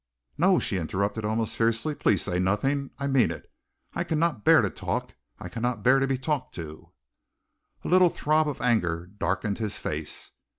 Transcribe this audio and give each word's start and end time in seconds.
"No!" 0.35 0.57
she 0.57 0.77
interrupted, 0.77 1.25
almost 1.25 1.55
fiercely. 1.55 1.93
"Please 1.93 2.23
say 2.23 2.39
nothing. 2.39 2.89
I 2.97 3.05
mean 3.05 3.29
it. 3.29 3.47
I 3.93 4.03
cannot 4.03 4.43
bear 4.43 4.63
to 4.63 4.71
talk! 4.71 5.13
I 5.37 5.47
cannot 5.47 5.83
bear 5.83 5.99
to 5.99 6.07
be 6.07 6.17
talked 6.17 6.55
to!" 6.55 6.91
A 7.83 7.87
little 7.87 8.09
throb 8.09 8.47
of 8.49 8.61
anger 8.61 9.05
darkened 9.05 9.59
his 9.59 9.77
face. 9.77 10.31